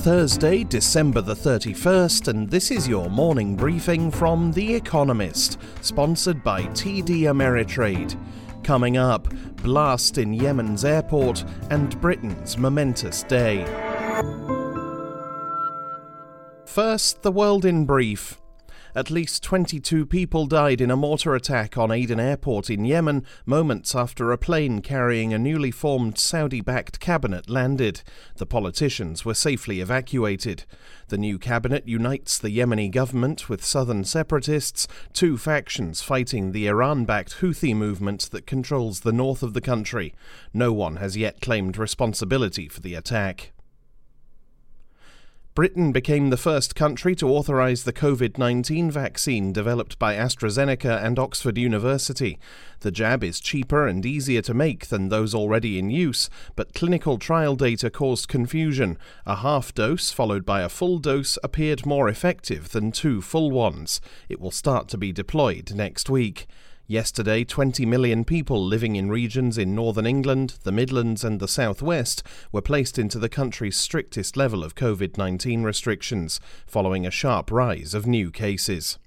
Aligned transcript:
Thursday, 0.00 0.64
December 0.64 1.20
the 1.20 1.34
31st, 1.34 2.28
and 2.28 2.48
this 2.48 2.70
is 2.70 2.88
your 2.88 3.10
morning 3.10 3.54
briefing 3.54 4.10
from 4.10 4.50
The 4.50 4.74
Economist, 4.74 5.58
sponsored 5.82 6.42
by 6.42 6.62
TD 6.62 7.24
Ameritrade. 7.24 8.18
Coming 8.64 8.96
up, 8.96 9.28
blast 9.56 10.16
in 10.16 10.32
Yemen's 10.32 10.86
airport 10.86 11.44
and 11.68 12.00
Britain's 12.00 12.56
momentous 12.56 13.24
day. 13.24 13.66
First, 16.64 17.20
the 17.20 17.32
world 17.32 17.66
in 17.66 17.84
brief. 17.84 18.40
At 18.92 19.10
least 19.10 19.44
22 19.44 20.04
people 20.06 20.46
died 20.46 20.80
in 20.80 20.90
a 20.90 20.96
mortar 20.96 21.36
attack 21.36 21.78
on 21.78 21.92
Aden 21.92 22.18
Airport 22.18 22.68
in 22.68 22.84
Yemen 22.84 23.24
moments 23.46 23.94
after 23.94 24.32
a 24.32 24.38
plane 24.38 24.82
carrying 24.82 25.32
a 25.32 25.38
newly 25.38 25.70
formed 25.70 26.18
Saudi 26.18 26.60
backed 26.60 26.98
cabinet 26.98 27.48
landed. 27.48 28.02
The 28.36 28.46
politicians 28.46 29.24
were 29.24 29.34
safely 29.34 29.80
evacuated. 29.80 30.64
The 31.06 31.18
new 31.18 31.38
cabinet 31.38 31.86
unites 31.86 32.36
the 32.36 32.50
Yemeni 32.50 32.90
government 32.90 33.48
with 33.48 33.64
southern 33.64 34.02
separatists, 34.02 34.88
two 35.12 35.38
factions 35.38 36.02
fighting 36.02 36.50
the 36.50 36.66
Iran 36.66 37.04
backed 37.04 37.40
Houthi 37.40 37.74
movement 37.76 38.30
that 38.32 38.46
controls 38.46 39.00
the 39.00 39.12
north 39.12 39.44
of 39.44 39.54
the 39.54 39.60
country. 39.60 40.14
No 40.52 40.72
one 40.72 40.96
has 40.96 41.16
yet 41.16 41.40
claimed 41.40 41.78
responsibility 41.78 42.66
for 42.66 42.80
the 42.80 42.94
attack. 42.94 43.52
Britain 45.56 45.90
became 45.90 46.30
the 46.30 46.36
first 46.36 46.76
country 46.76 47.16
to 47.16 47.28
authorize 47.28 47.82
the 47.82 47.92
COVID 47.92 48.38
19 48.38 48.88
vaccine 48.88 49.52
developed 49.52 49.98
by 49.98 50.14
AstraZeneca 50.14 51.04
and 51.04 51.18
Oxford 51.18 51.58
University. 51.58 52.38
The 52.80 52.92
jab 52.92 53.24
is 53.24 53.40
cheaper 53.40 53.88
and 53.88 54.06
easier 54.06 54.42
to 54.42 54.54
make 54.54 54.86
than 54.86 55.08
those 55.08 55.34
already 55.34 55.76
in 55.76 55.90
use, 55.90 56.30
but 56.54 56.72
clinical 56.72 57.18
trial 57.18 57.56
data 57.56 57.90
caused 57.90 58.28
confusion. 58.28 58.96
A 59.26 59.36
half 59.36 59.74
dose 59.74 60.12
followed 60.12 60.46
by 60.46 60.60
a 60.60 60.68
full 60.68 61.00
dose 61.00 61.36
appeared 61.42 61.84
more 61.84 62.08
effective 62.08 62.70
than 62.70 62.92
two 62.92 63.20
full 63.20 63.50
ones. 63.50 64.00
It 64.28 64.40
will 64.40 64.52
start 64.52 64.86
to 64.90 64.98
be 64.98 65.10
deployed 65.10 65.74
next 65.74 66.08
week. 66.08 66.46
Yesterday, 66.90 67.44
20 67.44 67.86
million 67.86 68.24
people 68.24 68.66
living 68.66 68.96
in 68.96 69.10
regions 69.10 69.56
in 69.56 69.76
northern 69.76 70.06
England, 70.06 70.58
the 70.64 70.72
Midlands, 70.72 71.22
and 71.22 71.38
the 71.38 71.46
southwest 71.46 72.24
were 72.50 72.60
placed 72.60 72.98
into 72.98 73.16
the 73.16 73.28
country's 73.28 73.76
strictest 73.76 74.36
level 74.36 74.64
of 74.64 74.74
COVID 74.74 75.16
19 75.16 75.62
restrictions, 75.62 76.40
following 76.66 77.06
a 77.06 77.10
sharp 77.12 77.52
rise 77.52 77.94
of 77.94 78.08
new 78.08 78.32
cases. 78.32 78.98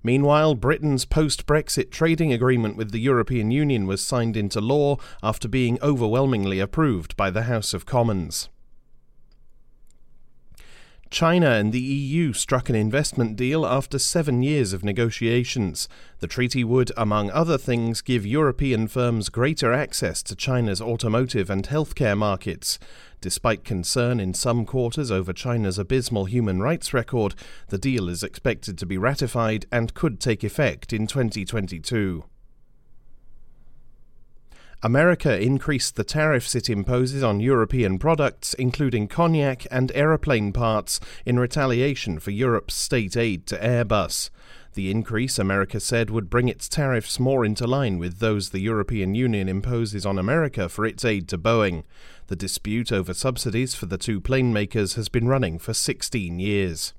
Meanwhile, 0.00 0.54
Britain's 0.54 1.04
post 1.04 1.44
Brexit 1.44 1.90
trading 1.90 2.32
agreement 2.32 2.76
with 2.76 2.92
the 2.92 3.00
European 3.00 3.50
Union 3.50 3.84
was 3.84 4.00
signed 4.00 4.36
into 4.36 4.60
law 4.60 4.98
after 5.24 5.48
being 5.48 5.76
overwhelmingly 5.82 6.60
approved 6.60 7.16
by 7.16 7.30
the 7.30 7.42
House 7.42 7.74
of 7.74 7.84
Commons. 7.84 8.48
China 11.10 11.50
and 11.52 11.72
the 11.72 11.80
EU 11.80 12.32
struck 12.32 12.68
an 12.68 12.74
investment 12.74 13.34
deal 13.34 13.64
after 13.64 13.98
seven 13.98 14.42
years 14.42 14.72
of 14.72 14.84
negotiations. 14.84 15.88
The 16.20 16.26
treaty 16.26 16.64
would, 16.64 16.92
among 16.96 17.30
other 17.30 17.56
things, 17.56 18.02
give 18.02 18.26
European 18.26 18.88
firms 18.88 19.30
greater 19.30 19.72
access 19.72 20.22
to 20.24 20.36
China's 20.36 20.82
automotive 20.82 21.48
and 21.48 21.66
healthcare 21.66 22.16
markets. 22.16 22.78
Despite 23.20 23.64
concern 23.64 24.20
in 24.20 24.34
some 24.34 24.66
quarters 24.66 25.10
over 25.10 25.32
China's 25.32 25.78
abysmal 25.78 26.26
human 26.26 26.60
rights 26.60 26.92
record, 26.92 27.34
the 27.68 27.78
deal 27.78 28.08
is 28.08 28.22
expected 28.22 28.76
to 28.78 28.86
be 28.86 28.98
ratified 28.98 29.66
and 29.72 29.94
could 29.94 30.20
take 30.20 30.44
effect 30.44 30.92
in 30.92 31.06
2022. 31.06 32.24
America 34.82 35.40
increased 35.40 35.96
the 35.96 36.04
tariffs 36.04 36.54
it 36.54 36.70
imposes 36.70 37.20
on 37.20 37.40
European 37.40 37.98
products, 37.98 38.54
including 38.54 39.08
cognac 39.08 39.66
and 39.72 39.90
aeroplane 39.92 40.52
parts, 40.52 41.00
in 41.26 41.36
retaliation 41.36 42.20
for 42.20 42.30
Europe's 42.30 42.74
state 42.74 43.16
aid 43.16 43.44
to 43.44 43.58
Airbus. 43.58 44.30
The 44.74 44.88
increase, 44.92 45.36
America 45.36 45.80
said, 45.80 46.10
would 46.10 46.30
bring 46.30 46.48
its 46.48 46.68
tariffs 46.68 47.18
more 47.18 47.44
into 47.44 47.66
line 47.66 47.98
with 47.98 48.20
those 48.20 48.50
the 48.50 48.60
European 48.60 49.16
Union 49.16 49.48
imposes 49.48 50.06
on 50.06 50.16
America 50.16 50.68
for 50.68 50.86
its 50.86 51.04
aid 51.04 51.26
to 51.30 51.38
Boeing. 51.38 51.82
The 52.28 52.36
dispute 52.36 52.92
over 52.92 53.12
subsidies 53.12 53.74
for 53.74 53.86
the 53.86 53.98
two 53.98 54.20
plane 54.20 54.52
makers 54.52 54.94
has 54.94 55.08
been 55.08 55.26
running 55.26 55.58
for 55.58 55.74
16 55.74 56.38
years. 56.38 56.94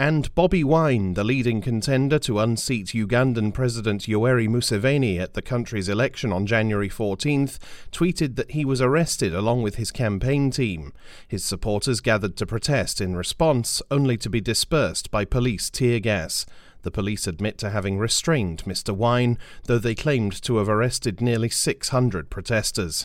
And 0.00 0.34
Bobby 0.34 0.64
Wine, 0.64 1.12
the 1.12 1.22
leading 1.22 1.60
contender 1.60 2.18
to 2.20 2.38
unseat 2.38 2.94
Ugandan 2.94 3.52
President 3.52 4.04
Yoweri 4.04 4.48
Museveni 4.48 5.20
at 5.20 5.34
the 5.34 5.42
country's 5.42 5.90
election 5.90 6.32
on 6.32 6.46
January 6.46 6.88
14th, 6.88 7.58
tweeted 7.92 8.36
that 8.36 8.52
he 8.52 8.64
was 8.64 8.80
arrested 8.80 9.34
along 9.34 9.60
with 9.60 9.74
his 9.74 9.90
campaign 9.90 10.50
team. 10.50 10.94
His 11.28 11.44
supporters 11.44 12.00
gathered 12.00 12.38
to 12.38 12.46
protest 12.46 13.02
in 13.02 13.14
response, 13.14 13.82
only 13.90 14.16
to 14.16 14.30
be 14.30 14.40
dispersed 14.40 15.10
by 15.10 15.26
police 15.26 15.68
tear 15.68 16.00
gas. 16.00 16.46
The 16.80 16.90
police 16.90 17.26
admit 17.26 17.58
to 17.58 17.68
having 17.68 17.98
restrained 17.98 18.64
Mr. 18.64 18.96
Wine, 18.96 19.36
though 19.64 19.76
they 19.76 19.94
claimed 19.94 20.40
to 20.44 20.56
have 20.56 20.68
arrested 20.70 21.20
nearly 21.20 21.50
600 21.50 22.30
protesters. 22.30 23.04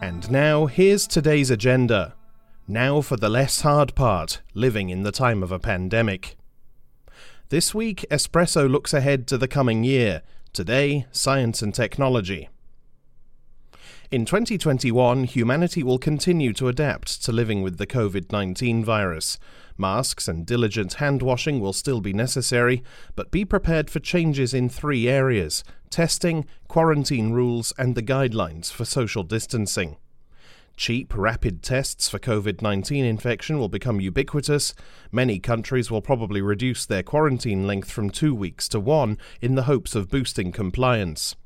And 0.00 0.30
now, 0.30 0.66
here's 0.66 1.08
today's 1.08 1.50
agenda. 1.50 2.14
Now 2.66 3.02
for 3.02 3.18
the 3.18 3.28
less 3.28 3.60
hard 3.60 3.94
part 3.94 4.40
living 4.54 4.88
in 4.88 5.02
the 5.02 5.12
time 5.12 5.42
of 5.42 5.52
a 5.52 5.58
pandemic. 5.58 6.34
This 7.50 7.74
week, 7.74 8.06
Espresso 8.10 8.70
looks 8.70 8.94
ahead 8.94 9.26
to 9.26 9.36
the 9.36 9.46
coming 9.46 9.84
year. 9.84 10.22
Today, 10.54 11.04
science 11.12 11.60
and 11.60 11.74
technology. 11.74 12.48
In 14.10 14.24
2021, 14.24 15.24
humanity 15.24 15.82
will 15.82 15.98
continue 15.98 16.54
to 16.54 16.68
adapt 16.68 17.22
to 17.24 17.32
living 17.32 17.60
with 17.60 17.76
the 17.76 17.86
COVID 17.86 18.32
19 18.32 18.82
virus. 18.82 19.38
Masks 19.76 20.26
and 20.26 20.46
diligent 20.46 20.94
hand 20.94 21.20
washing 21.20 21.60
will 21.60 21.74
still 21.74 22.00
be 22.00 22.14
necessary, 22.14 22.82
but 23.14 23.30
be 23.30 23.44
prepared 23.44 23.90
for 23.90 24.00
changes 24.00 24.54
in 24.54 24.70
three 24.70 25.06
areas 25.06 25.64
testing, 25.90 26.46
quarantine 26.66 27.30
rules, 27.32 27.74
and 27.76 27.94
the 27.94 28.02
guidelines 28.02 28.72
for 28.72 28.86
social 28.86 29.22
distancing. 29.22 29.98
Cheap, 30.76 31.14
rapid 31.16 31.62
tests 31.62 32.08
for 32.08 32.18
COVID 32.18 32.60
19 32.60 33.04
infection 33.04 33.58
will 33.58 33.68
become 33.68 34.00
ubiquitous. 34.00 34.74
Many 35.12 35.38
countries 35.38 35.88
will 35.88 36.02
probably 36.02 36.42
reduce 36.42 36.84
their 36.84 37.04
quarantine 37.04 37.64
length 37.66 37.92
from 37.92 38.10
two 38.10 38.34
weeks 38.34 38.68
to 38.70 38.80
one 38.80 39.16
in 39.40 39.54
the 39.54 39.62
hopes 39.62 39.94
of 39.94 40.10
boosting 40.10 40.50
compliance. 40.50 41.36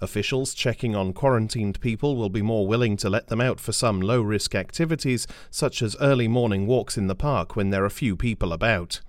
Officials 0.00 0.52
checking 0.52 0.96
on 0.96 1.12
quarantined 1.12 1.80
people 1.80 2.16
will 2.16 2.28
be 2.28 2.42
more 2.42 2.66
willing 2.66 2.96
to 2.96 3.08
let 3.08 3.28
them 3.28 3.40
out 3.40 3.60
for 3.60 3.70
some 3.70 4.00
low 4.00 4.20
risk 4.20 4.54
activities, 4.54 5.28
such 5.48 5.80
as 5.80 5.96
early 6.00 6.26
morning 6.26 6.66
walks 6.66 6.98
in 6.98 7.06
the 7.06 7.14
park 7.14 7.54
when 7.54 7.70
there 7.70 7.84
are 7.84 7.90
few 7.90 8.16
people 8.16 8.52
about. 8.52 9.00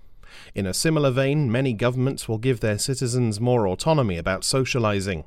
In 0.53 0.67
a 0.67 0.73
similar 0.73 1.09
vein, 1.09 1.51
many 1.51 1.73
governments 1.73 2.27
will 2.27 2.37
give 2.37 2.59
their 2.59 2.77
citizens 2.77 3.39
more 3.39 3.67
autonomy 3.67 4.17
about 4.17 4.43
socializing. 4.43 5.25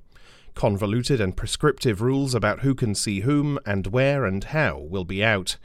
Convoluted 0.57 1.21
and 1.21 1.37
prescriptive 1.37 2.01
rules 2.01 2.35
about 2.35 2.61
who 2.61 2.75
can 2.75 2.95
see 2.95 3.21
whom 3.21 3.59
and 3.67 3.89
where 3.89 4.25
and 4.25 4.43
how 4.43 4.79
will 4.79 5.05
be 5.05 5.23
out. 5.23 5.59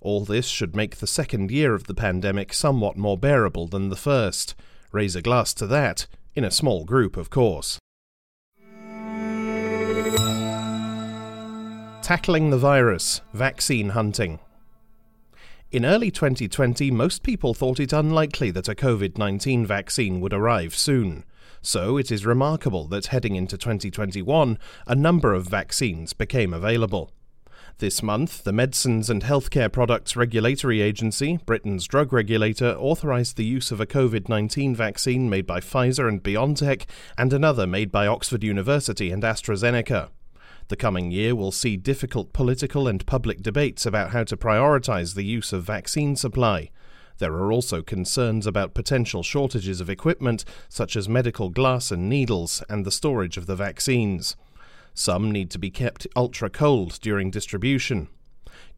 All 0.00 0.24
this 0.24 0.46
should 0.46 0.74
make 0.74 0.96
the 0.96 1.06
second 1.06 1.50
year 1.50 1.74
of 1.74 1.84
the 1.84 1.94
pandemic 1.94 2.54
somewhat 2.54 2.96
more 2.96 3.18
bearable 3.18 3.66
than 3.68 3.90
the 3.90 3.96
first. 3.96 4.54
Raise 4.92 5.14
a 5.14 5.20
glass 5.20 5.52
to 5.54 5.66
that, 5.66 6.06
in 6.34 6.42
a 6.42 6.50
small 6.50 6.86
group, 6.86 7.18
of 7.18 7.28
course. 7.28 7.78
Tackling 12.00 12.48
the 12.48 12.58
virus, 12.58 13.20
vaccine 13.34 13.90
hunting. 13.90 14.38
In 15.70 15.84
early 15.84 16.10
2020, 16.10 16.90
most 16.90 17.22
people 17.22 17.52
thought 17.52 17.78
it 17.78 17.92
unlikely 17.92 18.50
that 18.52 18.68
a 18.70 18.74
COVID 18.74 19.18
19 19.18 19.66
vaccine 19.66 20.18
would 20.22 20.32
arrive 20.32 20.74
soon. 20.74 21.24
So 21.62 21.98
it 21.98 22.10
is 22.10 22.24
remarkable 22.24 22.86
that 22.88 23.06
heading 23.06 23.36
into 23.36 23.58
2021, 23.58 24.58
a 24.86 24.94
number 24.94 25.34
of 25.34 25.46
vaccines 25.46 26.12
became 26.12 26.54
available. 26.54 27.10
This 27.78 28.02
month, 28.02 28.44
the 28.44 28.52
Medicines 28.52 29.08
and 29.08 29.22
Healthcare 29.22 29.70
Products 29.70 30.16
Regulatory 30.16 30.80
Agency, 30.80 31.38
Britain's 31.46 31.86
drug 31.86 32.12
regulator, 32.12 32.74
authorised 32.78 33.36
the 33.36 33.44
use 33.44 33.70
of 33.70 33.80
a 33.80 33.86
COVID 33.86 34.28
19 34.28 34.74
vaccine 34.74 35.30
made 35.30 35.46
by 35.46 35.60
Pfizer 35.60 36.08
and 36.08 36.22
BioNTech 36.22 36.84
and 37.16 37.32
another 37.32 37.66
made 37.66 37.90
by 37.90 38.06
Oxford 38.06 38.42
University 38.42 39.10
and 39.10 39.22
AstraZeneca. 39.22 40.10
The 40.68 40.76
coming 40.76 41.10
year 41.10 41.34
will 41.34 41.52
see 41.52 41.76
difficult 41.76 42.32
political 42.32 42.86
and 42.86 43.04
public 43.06 43.42
debates 43.42 43.86
about 43.86 44.10
how 44.10 44.24
to 44.24 44.36
prioritise 44.36 45.14
the 45.14 45.24
use 45.24 45.52
of 45.52 45.64
vaccine 45.64 46.16
supply. 46.16 46.70
There 47.20 47.34
are 47.34 47.52
also 47.52 47.82
concerns 47.82 48.46
about 48.46 48.72
potential 48.72 49.22
shortages 49.22 49.82
of 49.82 49.90
equipment, 49.90 50.42
such 50.70 50.96
as 50.96 51.06
medical 51.06 51.50
glass 51.50 51.90
and 51.90 52.08
needles, 52.08 52.64
and 52.70 52.82
the 52.82 52.90
storage 52.90 53.36
of 53.36 53.44
the 53.44 53.54
vaccines. 53.54 54.36
Some 54.94 55.30
need 55.30 55.50
to 55.50 55.58
be 55.58 55.70
kept 55.70 56.06
ultra 56.16 56.48
cold 56.48 56.98
during 57.02 57.30
distribution. 57.30 58.08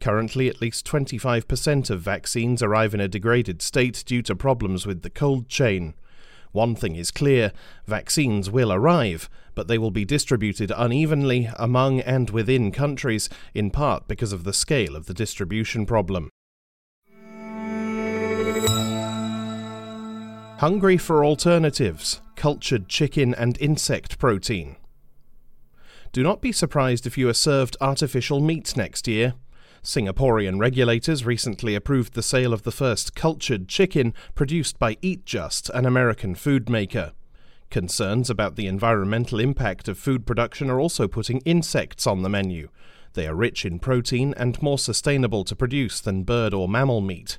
Currently, 0.01 0.49
at 0.49 0.59
least 0.59 0.85
25% 0.85 1.89
of 1.89 2.01
vaccines 2.01 2.61
arrive 2.61 2.93
in 2.93 2.99
a 2.99 3.07
degraded 3.07 3.61
state 3.61 4.03
due 4.05 4.21
to 4.23 4.35
problems 4.35 4.85
with 4.85 5.03
the 5.03 5.09
cold 5.09 5.47
chain. 5.47 5.93
One 6.51 6.75
thing 6.75 6.97
is 6.97 7.11
clear 7.11 7.53
vaccines 7.87 8.49
will 8.49 8.73
arrive, 8.73 9.29
but 9.55 9.69
they 9.69 9.77
will 9.77 9.89
be 9.89 10.03
distributed 10.03 10.69
unevenly 10.75 11.49
among 11.55 12.01
and 12.01 12.29
within 12.29 12.73
countries, 12.73 13.29
in 13.53 13.71
part 13.71 14.09
because 14.09 14.33
of 14.33 14.43
the 14.43 14.53
scale 14.53 14.97
of 14.97 15.05
the 15.05 15.13
distribution 15.13 15.85
problem. 15.85 16.29
Hungry 20.63 20.95
for 20.95 21.25
alternatives, 21.25 22.21
cultured 22.37 22.87
chicken 22.87 23.35
and 23.35 23.57
insect 23.59 24.17
protein. 24.17 24.77
Do 26.13 26.23
not 26.23 26.39
be 26.39 26.53
surprised 26.53 27.05
if 27.05 27.17
you 27.17 27.27
are 27.27 27.33
served 27.33 27.75
artificial 27.81 28.39
meat 28.39 28.77
next 28.77 29.05
year. 29.05 29.33
Singaporean 29.83 30.61
regulators 30.61 31.25
recently 31.25 31.75
approved 31.75 32.13
the 32.13 32.23
sale 32.23 32.53
of 32.53 32.63
the 32.63 32.71
first 32.71 33.13
cultured 33.13 33.67
chicken 33.67 34.13
produced 34.35 34.79
by 34.79 34.95
EatJust, 34.95 35.69
an 35.71 35.85
American 35.85 36.33
food 36.33 36.69
maker. 36.69 37.11
Concerns 37.69 38.29
about 38.29 38.55
the 38.55 38.67
environmental 38.67 39.41
impact 39.41 39.89
of 39.89 39.99
food 39.99 40.25
production 40.25 40.69
are 40.69 40.79
also 40.79 41.09
putting 41.09 41.41
insects 41.41 42.07
on 42.07 42.21
the 42.21 42.29
menu. 42.29 42.69
They 43.15 43.27
are 43.27 43.35
rich 43.35 43.65
in 43.65 43.79
protein 43.79 44.33
and 44.37 44.61
more 44.61 44.79
sustainable 44.79 45.43
to 45.43 45.57
produce 45.57 45.99
than 45.99 46.23
bird 46.23 46.53
or 46.53 46.69
mammal 46.69 47.01
meat. 47.01 47.37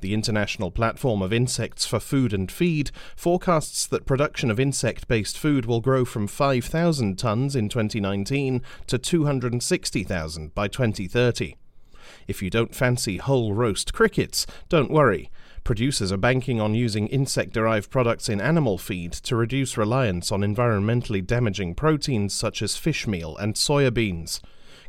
The 0.00 0.14
International 0.14 0.70
Platform 0.70 1.22
of 1.22 1.32
Insects 1.32 1.84
for 1.84 1.98
Food 1.98 2.32
and 2.32 2.50
Feed 2.50 2.92
forecasts 3.16 3.84
that 3.86 4.06
production 4.06 4.48
of 4.48 4.60
insect 4.60 5.08
based 5.08 5.36
food 5.36 5.66
will 5.66 5.80
grow 5.80 6.04
from 6.04 6.28
5,000 6.28 7.16
tonnes 7.16 7.56
in 7.56 7.68
2019 7.68 8.62
to 8.86 8.98
260,000 8.98 10.54
by 10.54 10.68
2030. 10.68 11.56
If 12.28 12.42
you 12.42 12.48
don't 12.48 12.74
fancy 12.74 13.16
whole 13.16 13.54
roast 13.54 13.92
crickets, 13.92 14.46
don't 14.68 14.90
worry. 14.90 15.30
Producers 15.64 16.12
are 16.12 16.16
banking 16.16 16.60
on 16.60 16.74
using 16.74 17.08
insect 17.08 17.52
derived 17.52 17.90
products 17.90 18.28
in 18.28 18.40
animal 18.40 18.78
feed 18.78 19.12
to 19.12 19.36
reduce 19.36 19.76
reliance 19.76 20.30
on 20.30 20.40
environmentally 20.40 21.26
damaging 21.26 21.74
proteins 21.74 22.32
such 22.32 22.62
as 22.62 22.76
fish 22.76 23.06
meal 23.06 23.36
and 23.36 23.54
soya 23.54 23.92
beans. 23.92 24.40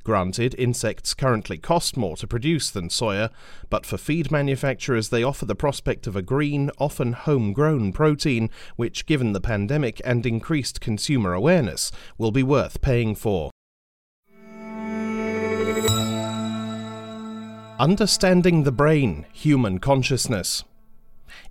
Granted, 0.09 0.55
insects 0.57 1.13
currently 1.13 1.59
cost 1.59 1.95
more 1.95 2.17
to 2.17 2.25
produce 2.25 2.71
than 2.71 2.89
soya, 2.89 3.29
but 3.69 3.85
for 3.85 3.95
feed 3.95 4.31
manufacturers 4.31 5.09
they 5.09 5.21
offer 5.21 5.45
the 5.45 5.53
prospect 5.53 6.07
of 6.07 6.15
a 6.15 6.23
green, 6.23 6.71
often 6.79 7.13
homegrown 7.13 7.93
protein, 7.93 8.49
which, 8.75 9.05
given 9.05 9.33
the 9.33 9.39
pandemic 9.39 10.01
and 10.03 10.25
increased 10.25 10.81
consumer 10.81 11.33
awareness, 11.33 11.91
will 12.17 12.31
be 12.31 12.41
worth 12.41 12.81
paying 12.81 13.13
for. 13.13 13.51
Understanding 17.79 18.63
the 18.63 18.71
Brain 18.71 19.27
Human 19.31 19.77
Consciousness. 19.77 20.63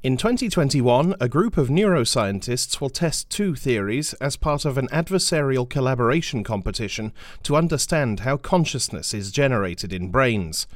In 0.03 0.17
2021, 0.17 1.15
a 1.21 1.29
group 1.29 1.57
of 1.57 1.69
neuroscientists 1.69 2.81
will 2.81 2.91
test 2.91 3.31
two 3.31 3.55
theories 3.55 4.13
as 4.15 4.37
part 4.37 4.65
of 4.65 4.79
an 4.79 4.89
adversarial 4.89 5.69
collaboration 5.69 6.45
competition 6.45 7.13
to 7.43 7.57
understand 7.57 8.21
how 8.21 8.37
consciousness 8.37 9.15
is 9.15 9.31
generated 9.31 9.93
in 9.93 10.11
brains. 10.11 10.67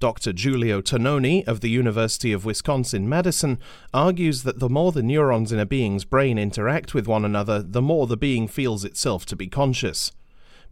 Dr. 0.00 0.32
Giulio 0.32 0.80
Tononi 0.80 1.44
of 1.46 1.60
the 1.60 1.70
University 1.70 2.32
of 2.32 2.44
Wisconsin 2.44 3.08
Madison 3.08 3.58
argues 3.94 4.42
that 4.42 4.58
the 4.58 4.68
more 4.68 4.90
the 4.90 5.02
neurons 5.02 5.52
in 5.52 5.60
a 5.60 5.66
being's 5.66 6.04
brain 6.04 6.38
interact 6.38 6.92
with 6.92 7.06
one 7.06 7.24
another, 7.24 7.62
the 7.62 7.80
more 7.80 8.08
the 8.08 8.16
being 8.16 8.48
feels 8.48 8.84
itself 8.84 9.24
to 9.26 9.36
be 9.36 9.46
conscious. 9.46 10.10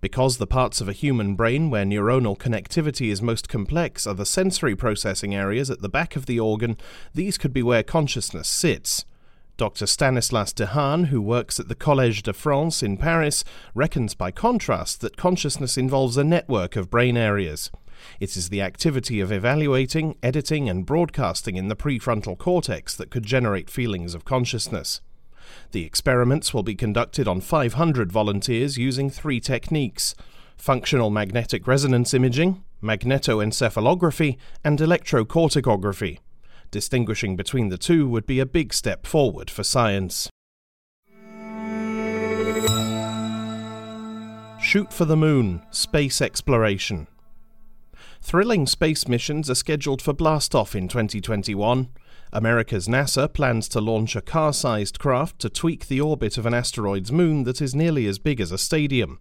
Because 0.00 0.38
the 0.38 0.46
parts 0.46 0.80
of 0.80 0.88
a 0.88 0.94
human 0.94 1.34
brain 1.34 1.70
where 1.70 1.84
neuronal 1.84 2.38
connectivity 2.38 3.10
is 3.10 3.20
most 3.20 3.48
complex 3.48 4.06
are 4.06 4.14
the 4.14 4.24
sensory 4.24 4.74
processing 4.74 5.34
areas 5.34 5.70
at 5.70 5.82
the 5.82 5.88
back 5.88 6.16
of 6.16 6.26
the 6.26 6.40
organ, 6.40 6.78
these 7.12 7.36
could 7.36 7.52
be 7.52 7.62
where 7.62 7.82
consciousness 7.82 8.48
sits. 8.48 9.04
Dr. 9.58 9.86
Stanislas 9.86 10.54
Dehaene, 10.54 11.08
who 11.08 11.20
works 11.20 11.60
at 11.60 11.68
the 11.68 11.74
Collège 11.74 12.22
de 12.22 12.32
France 12.32 12.82
in 12.82 12.96
Paris, 12.96 13.44
reckons 13.74 14.14
by 14.14 14.30
contrast 14.30 15.02
that 15.02 15.18
consciousness 15.18 15.76
involves 15.76 16.16
a 16.16 16.24
network 16.24 16.76
of 16.76 16.90
brain 16.90 17.18
areas. 17.18 17.70
It 18.18 18.38
is 18.38 18.48
the 18.48 18.62
activity 18.62 19.20
of 19.20 19.30
evaluating, 19.30 20.16
editing, 20.22 20.70
and 20.70 20.86
broadcasting 20.86 21.56
in 21.56 21.68
the 21.68 21.76
prefrontal 21.76 22.38
cortex 22.38 22.96
that 22.96 23.10
could 23.10 23.24
generate 23.24 23.68
feelings 23.68 24.14
of 24.14 24.24
consciousness. 24.24 25.02
The 25.72 25.84
experiments 25.84 26.52
will 26.52 26.64
be 26.64 26.74
conducted 26.74 27.28
on 27.28 27.40
500 27.40 28.10
volunteers 28.10 28.76
using 28.76 29.08
three 29.08 29.40
techniques 29.40 30.14
functional 30.56 31.08
magnetic 31.08 31.66
resonance 31.66 32.12
imaging, 32.12 32.62
magnetoencephalography, 32.82 34.36
and 34.62 34.78
electrocorticography. 34.78 36.18
Distinguishing 36.70 37.34
between 37.34 37.70
the 37.70 37.78
two 37.78 38.06
would 38.08 38.26
be 38.26 38.40
a 38.40 38.46
big 38.46 38.74
step 38.74 39.06
forward 39.06 39.48
for 39.50 39.64
science. 39.64 40.28
Shoot 44.60 44.92
for 44.92 45.06
the 45.06 45.16
Moon 45.16 45.62
Space 45.70 46.20
Exploration. 46.20 47.06
Thrilling 48.20 48.66
space 48.66 49.08
missions 49.08 49.48
are 49.48 49.54
scheduled 49.54 50.02
for 50.02 50.12
blastoff 50.12 50.74
in 50.74 50.88
2021. 50.88 51.88
America's 52.32 52.86
NASA 52.86 53.32
plans 53.32 53.68
to 53.68 53.80
launch 53.80 54.14
a 54.14 54.20
car 54.20 54.52
sized 54.52 54.98
craft 54.98 55.38
to 55.40 55.50
tweak 55.50 55.88
the 55.88 56.00
orbit 56.00 56.38
of 56.38 56.46
an 56.46 56.54
asteroid's 56.54 57.10
moon 57.10 57.44
that 57.44 57.60
is 57.60 57.74
nearly 57.74 58.06
as 58.06 58.18
big 58.18 58.40
as 58.40 58.52
a 58.52 58.58
stadium. 58.58 59.18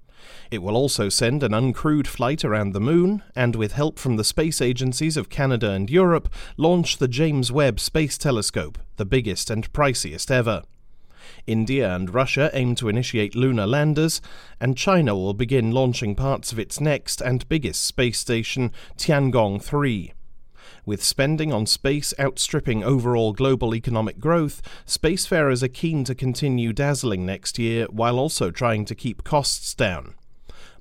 It 0.51 0.61
will 0.61 0.75
also 0.75 1.09
send 1.09 1.43
an 1.43 1.53
uncrewed 1.53 2.05
flight 2.05 2.43
around 2.43 2.73
the 2.73 2.79
moon, 2.79 3.23
and 3.35 3.55
with 3.55 3.71
help 3.71 3.97
from 3.97 4.17
the 4.17 4.23
space 4.23 4.61
agencies 4.61 5.17
of 5.17 5.29
Canada 5.29 5.71
and 5.71 5.89
Europe, 5.89 6.31
launch 6.57 6.97
the 6.97 7.07
James 7.07 7.51
Webb 7.51 7.79
Space 7.79 8.17
Telescope, 8.17 8.77
the 8.97 9.05
biggest 9.05 9.49
and 9.49 9.71
priciest 9.73 10.29
ever. 10.29 10.63
India 11.47 11.95
and 11.95 12.13
Russia 12.13 12.49
aim 12.53 12.75
to 12.75 12.89
initiate 12.89 13.35
lunar 13.35 13.65
landers, 13.65 14.21
and 14.59 14.77
China 14.77 15.15
will 15.15 15.33
begin 15.33 15.71
launching 15.71 16.15
parts 16.15 16.51
of 16.51 16.59
its 16.59 16.79
next 16.79 17.21
and 17.21 17.47
biggest 17.49 17.81
space 17.81 18.19
station, 18.19 18.71
Tiangong 18.97 19.61
3. 19.61 20.13
With 20.85 21.03
spending 21.03 21.53
on 21.53 21.65
space 21.65 22.13
outstripping 22.19 22.83
overall 22.83 23.33
global 23.33 23.75
economic 23.75 24.19
growth, 24.19 24.61
spacefarers 24.85 25.63
are 25.63 25.67
keen 25.67 26.03
to 26.05 26.15
continue 26.15 26.73
dazzling 26.73 27.25
next 27.25 27.59
year 27.59 27.85
while 27.89 28.17
also 28.17 28.51
trying 28.51 28.85
to 28.85 28.95
keep 28.95 29.23
costs 29.23 29.73
down. 29.73 30.15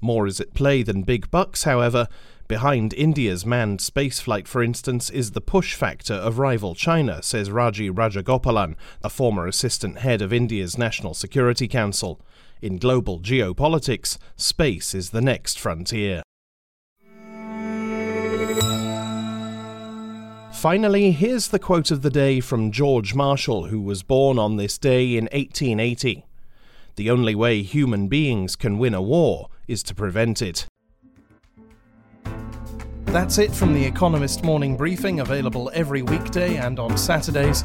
More 0.01 0.27
is 0.27 0.41
at 0.41 0.55
play 0.55 0.83
than 0.83 1.03
big 1.03 1.31
bucks, 1.31 1.65
however. 1.65 2.09
Behind 2.47 2.95
India's 2.95 3.45
manned 3.45 3.81
spaceflight, 3.81 4.49
for 4.49 4.63
instance, 4.63 5.11
is 5.11 5.33
the 5.33 5.41
push 5.41 5.75
factor 5.75 6.15
of 6.15 6.39
rival 6.39 6.75
China, 6.75 7.23
says 7.23 7.51
Raji 7.51 7.91
Rajagopalan, 7.91 8.75
a 9.03 9.11
former 9.11 9.47
assistant 9.47 9.99
head 9.99 10.23
of 10.23 10.33
India's 10.33 10.79
National 10.79 11.13
Security 11.13 11.69
Council. 11.69 12.21
In 12.63 12.79
global 12.79 13.21
geopolitics, 13.21 14.17
space 14.37 14.95
is 14.95 15.11
the 15.11 15.21
next 15.21 15.59
frontier. 15.59 16.23
Finally, 20.59 21.13
here's 21.13 21.47
the 21.47 21.59
quote 21.61 21.93
of 21.93 22.03
the 22.03 22.11
day 22.11 22.41
from 22.41 22.73
George 22.73 23.15
Marshall, 23.15 23.67
who 23.67 23.81
was 23.81 24.03
born 24.03 24.41
on 24.41 24.57
this 24.57 24.77
day 24.77 25.17
in 25.17 25.27
1880. 25.27 26.27
The 26.97 27.11
only 27.11 27.37
way 27.37 27.63
human 27.63 28.09
beings 28.09 28.57
can 28.57 28.77
win 28.77 28.93
a 28.93 29.01
war 29.01 29.51
is 29.69 29.85
to 29.85 29.95
prevent 29.95 30.43
it. 30.43 30.67
That's 33.05 33.39
it 33.39 33.55
from 33.55 33.73
the 33.73 33.85
Economist 33.85 34.43
Morning 34.43 34.77
Briefing, 34.77 35.21
available 35.21 35.71
every 35.75 36.03
weekday 36.03 36.57
and 36.57 36.81
on 36.81 36.99
Saturdays. 36.99 37.65